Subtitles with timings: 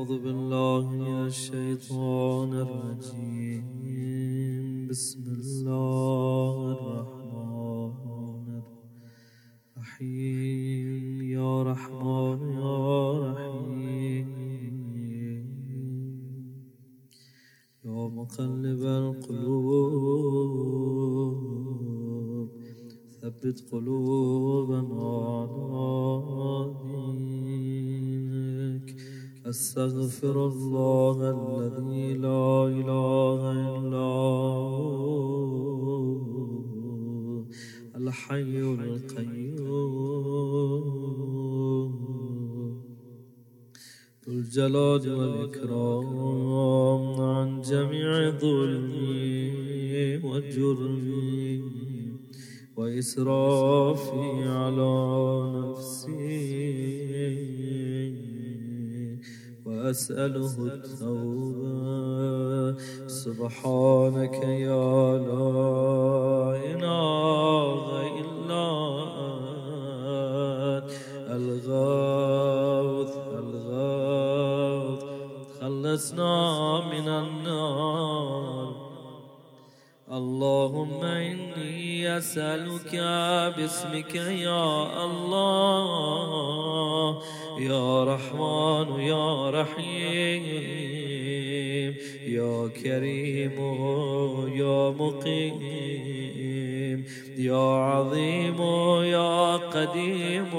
[0.00, 3.66] أعوذ بالله من الشيطان الرجيم.
[4.88, 8.46] بسم الله الرحمن
[9.76, 11.22] الرحيم.
[11.36, 12.76] يا رحمن يا
[13.24, 14.68] رحيم.
[17.84, 19.60] يا مقلب القلوب
[23.20, 25.02] ثبت قلوبنا
[25.36, 25.79] على
[29.50, 33.40] أستغفر الله الذي لا إله
[33.78, 34.10] إلا
[35.42, 35.90] هو
[37.96, 39.50] الحي القيوم.
[44.24, 46.14] ذو الجلال والإكرام
[47.20, 51.62] عن جميع ظلمي وجرمي
[52.76, 54.28] وإسرافي
[54.58, 54.94] على
[55.56, 57.09] نفسي.
[59.90, 61.80] وأسأله التوبة.
[63.06, 65.50] سبحانك يا لا
[66.70, 67.82] إله
[68.20, 68.66] إلا
[70.78, 70.90] أنت.
[71.30, 75.02] الغوث الغوث.
[75.60, 76.34] خلصنا
[76.92, 78.74] من النار.
[80.12, 82.94] اللهم إني أسألك
[83.56, 86.09] باسمك يا الله.
[87.60, 90.44] يا رحمن يا رحيم
[92.26, 93.56] يا كريم
[94.56, 96.40] يا مقيم
[97.38, 98.62] يا عظيم
[99.02, 100.50] يا قديم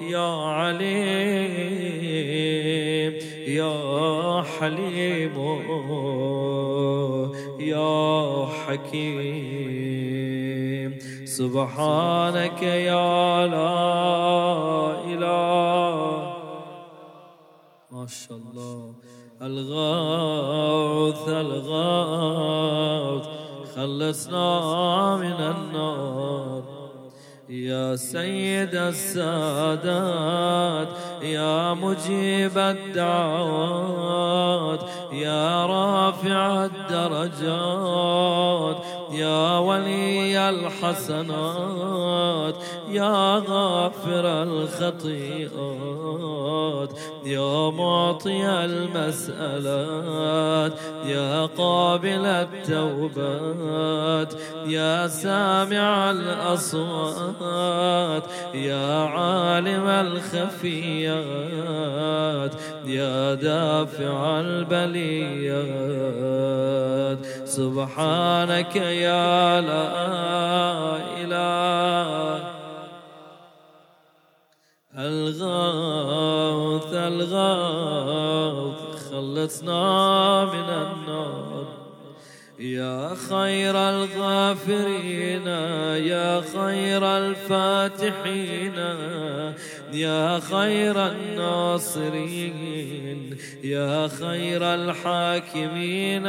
[0.00, 1.98] يا عليم
[3.46, 5.36] يا حليم
[7.60, 10.17] يا حكيم.
[11.38, 16.32] سبحانك يا لا إله.
[17.92, 18.92] ما شاء الله.
[19.42, 23.26] الغوث الغوث.
[23.76, 26.62] خلصنا من النار.
[27.48, 30.88] يا سيد السادات.
[31.22, 34.80] يا مجيب الدعوات.
[35.12, 38.76] يا رافع الدرجات.
[39.10, 42.54] يا ولي الحسنات
[42.88, 45.48] يا غافر الخطيئات.
[47.28, 49.92] يا معطي المسألات
[51.04, 53.60] يا قابل التوبات
[54.66, 57.42] يا سامع الأصوات
[58.54, 61.18] يا عالم الخفيات
[62.86, 65.88] يا دافع البليات.
[67.44, 69.88] سبحانك يا لا
[71.22, 72.58] إله
[74.98, 76.07] الغوث
[77.08, 78.80] الغوث
[79.10, 81.66] خلصنا من النار.
[82.58, 85.46] يا خير الغافرين
[86.06, 88.74] يا خير الفاتحين
[89.92, 92.50] يا خير الناصرين
[93.64, 96.26] يا خير الحاكمين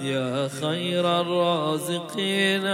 [0.00, 2.66] يا خير الرازقين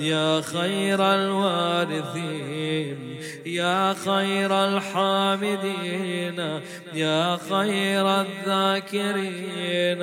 [0.00, 2.98] يا خير الوارثين.
[3.46, 6.60] يا خير الحامدين
[6.94, 10.02] يا خير الذاكرين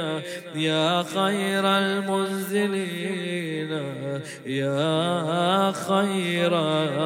[0.56, 3.72] يا خير المنزلين
[4.46, 6.54] يا خير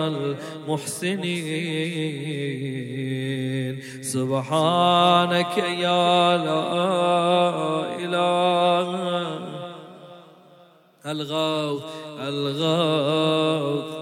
[0.08, 1.30] المحسنين.
[4.02, 6.66] سبحانك يا لا
[8.00, 8.90] إله
[11.06, 11.84] الغوث
[12.20, 13.99] الغوث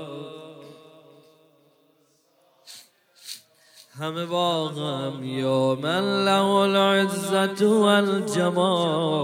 [4.01, 9.19] هم باغم يا من له العزة والجمال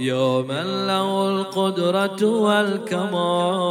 [0.00, 3.70] يا من له القدرة والكمال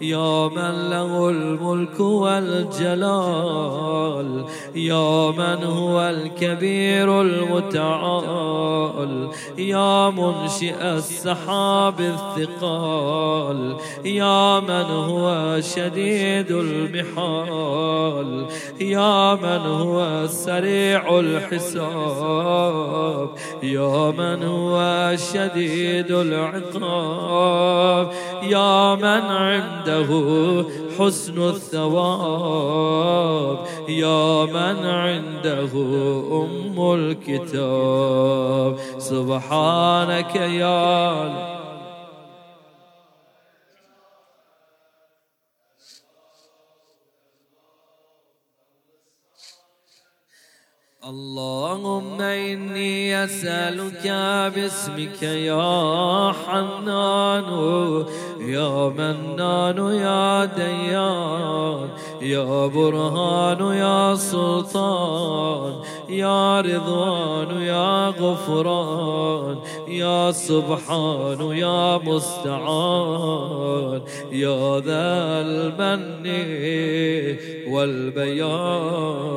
[0.00, 2.96] يا من له الملك والجلال
[4.74, 8.66] يا من هو الكبير المتعال
[9.58, 18.46] يا منشئ السحاب الثقال يا من هو شديد المحال
[18.80, 23.28] يا من هو سريع الحساب
[23.62, 28.10] يا من هو شديد العقاب
[28.42, 29.20] يا من
[29.88, 30.64] عنده
[30.98, 32.76] حسن الثواب.
[33.88, 35.72] يا من عنده
[36.32, 38.78] أم الكتاب.
[38.98, 41.55] سبحانك يا
[51.08, 54.06] اللهم إني أسألك
[54.54, 57.44] باسمك يا حنان
[58.40, 61.88] يا منان يا ديان
[62.22, 65.72] يا برهان يا سلطان
[66.08, 69.58] يا رضوان يا غفران
[69.88, 74.00] يا سبحان يا مستعان
[74.32, 76.26] يا ذا المن
[77.70, 79.36] والبيان.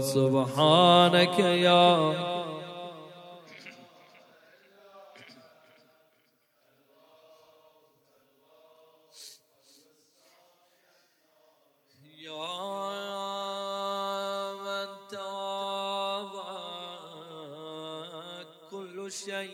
[0.00, 2.30] سبحانك يا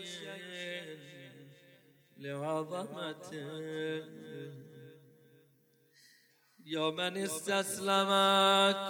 [0.06, 0.96] شيء
[2.18, 3.36] لعظمته.
[6.68, 8.10] يا من استسلم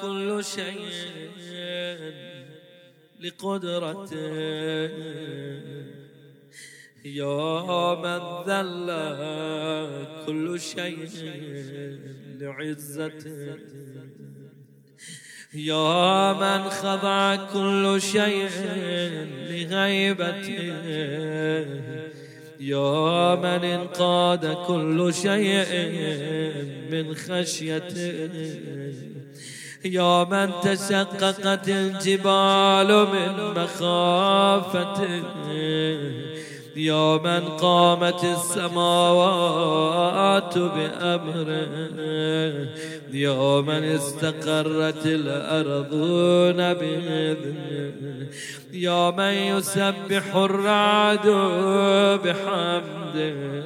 [0.00, 1.31] كل شيء
[3.20, 4.37] لقدرته.
[7.05, 8.88] يا من ذل
[10.26, 11.08] كل شيء
[12.40, 13.56] لعزته.
[15.55, 18.50] يا من خضع كل شيء
[19.50, 20.61] لغيبته.
[22.61, 25.67] يا من انقاد كل شيء
[26.91, 28.31] من خشيته.
[29.85, 35.23] يا من تشققت الجبال من مخافته.
[36.76, 39.78] يا من قامت السماوات
[40.58, 41.69] بأمره
[43.12, 48.26] يا من استقرت الأرضون بإذنه
[48.73, 51.26] يا من يسبح الرعد
[52.25, 53.56] بحمده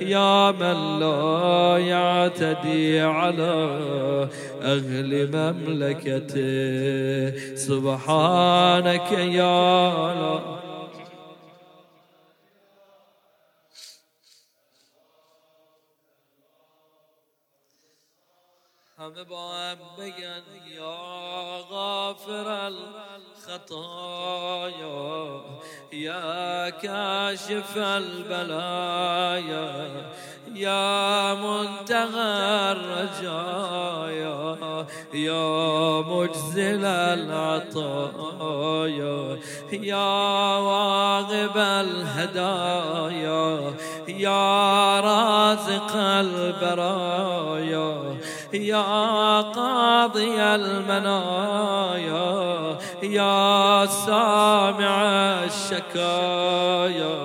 [0.00, 3.78] يا من لا يعتدي على
[4.62, 6.40] أهل مملكته.
[7.54, 10.59] سبحانك يا الله
[19.00, 20.42] همه با هم بگن
[20.76, 20.96] یا
[21.70, 22.70] غافر
[23.48, 25.40] الخطايا
[25.92, 29.70] يا كاشف البلايا
[30.54, 34.56] يا منتهى الرجايا
[35.14, 38.28] يا مجزل العطايا
[39.72, 43.72] يا واغب الهدايا
[44.08, 47.99] يا رازق البرايا.
[48.52, 52.20] يا قاضي المنايا
[53.02, 55.02] يا سامع
[55.44, 57.20] الشكايا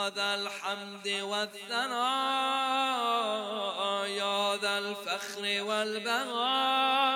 [0.08, 1.98] ذا الحمد والثناء
[4.06, 7.08] يا ذا الفخر والبهاء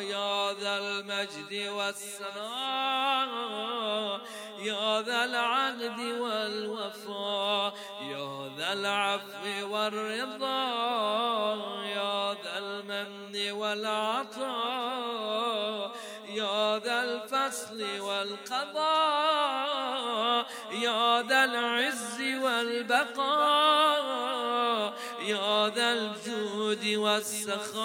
[0.00, 3.28] يا ذا المجد والسناء
[4.58, 10.64] يا ذا العهد والوفاء يا ذا العفو والرضا
[11.84, 14.77] يا ذا المن والعطاء.
[16.78, 18.78] ذا الفصل والقضاء
[20.72, 23.78] يا ذا العز والبقاء
[25.26, 27.78] يا ذا الجود والسخاء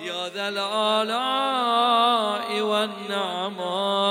[0.00, 1.80] يا ذا الآلاء
[2.60, 4.08] والنعماء.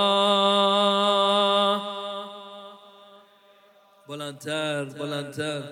[4.10, 5.64] بلندتر بلندتر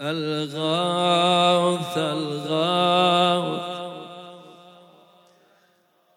[0.00, 3.77] الغوث الغوث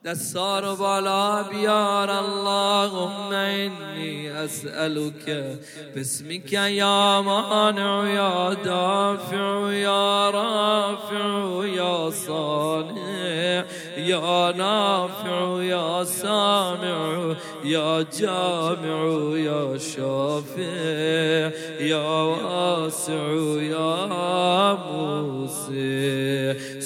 [0.05, 5.60] دستار بالا بیار اللهم إني أسألك
[5.96, 13.65] باسمك يا مانع يا دافع يا رافع يا صانع.
[13.98, 21.51] يا نافع يا سامع يا جامع يا شافع.
[21.79, 26.20] يا واسع يا موسى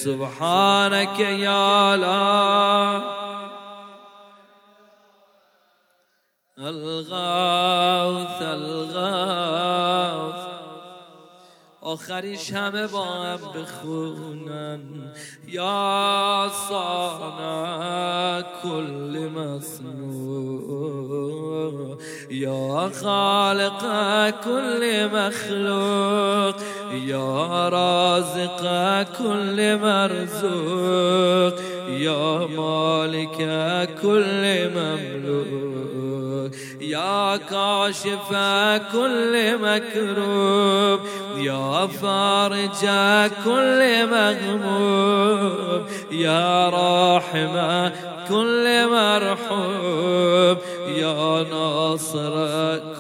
[0.05, 3.01] سبحانك يا لا
[6.57, 9.75] الغاث الغاث
[11.81, 15.13] آخریش همه با هم بخونن
[15.47, 20.75] یا صانع کل مصنوع
[22.29, 23.81] یا خالق
[24.43, 26.24] کل مخلوق.
[26.91, 28.61] یا رازق
[29.17, 31.53] كل مرزوق.
[31.89, 33.37] يا مالك
[34.01, 34.43] كل
[34.75, 36.51] مملوك.
[36.81, 38.31] يا كاشف
[38.91, 40.99] كل مكروب.
[41.37, 42.85] يا فارج
[43.45, 47.89] كل مغموم يا راحم
[48.29, 50.57] كل مرحوم
[50.97, 52.35] يا ناصر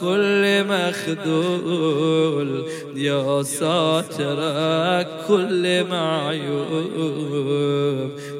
[0.01, 2.49] كل مخذول
[2.95, 4.39] يا ساتر
[5.27, 7.29] كل معيوب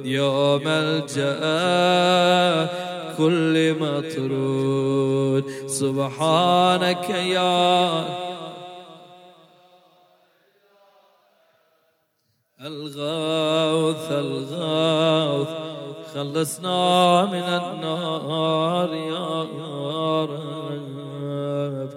[0.05, 1.35] يا ملجأ
[3.17, 5.43] كل مطرود.
[5.67, 8.34] سبحانك يا
[12.65, 15.50] الغوث الغوث.
[16.15, 19.43] خلصنا من النار يا
[20.24, 21.89] رب.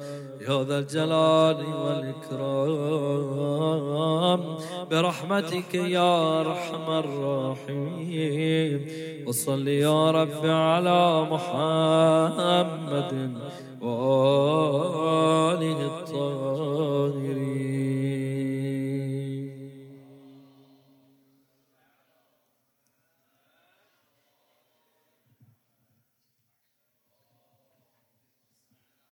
[0.48, 2.80] يا ذا الجلال والإكرام.
[4.90, 8.88] برحمتك يا أرحم الراحمين.
[9.26, 13.12] وصل يا رب على محمد
[13.82, 16.97] وآله الطاهرين.